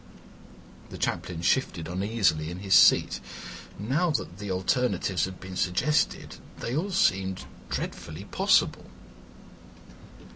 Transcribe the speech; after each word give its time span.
The 0.89 0.97
Chaplain 0.97 1.43
shifted 1.43 1.87
uneasily 1.87 2.49
in 2.49 2.57
his 2.61 2.73
seat. 2.73 3.19
Now 3.77 4.09
that 4.09 4.39
the 4.39 4.49
alternatives 4.49 5.25
had 5.25 5.39
been 5.39 5.55
suggested 5.55 6.37
they 6.57 6.75
all 6.75 6.89
seemed 6.89 7.45
dreadfully 7.69 8.23
possible. 8.25 8.85